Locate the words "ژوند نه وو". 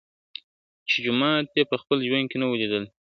2.07-2.59